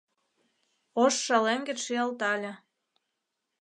Ош 1.03 1.13
шалеҥгет 1.25 1.79
шиялтале— 1.85 2.53